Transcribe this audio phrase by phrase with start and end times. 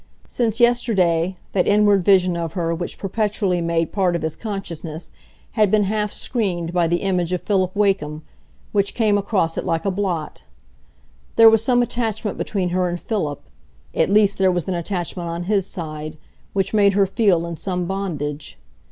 [0.27, 5.11] Since yesterday, that inward vision of her which perpetually made part of his consciousness,
[5.51, 8.23] had been half screened by the image of Philip Wakem,
[8.71, 10.41] which came across it like a blot;
[11.35, 13.43] there was some attachment between her and Philip;
[13.93, 16.17] at least there was an attachment on his side,
[16.53, 18.57] which made her feel in some bondage.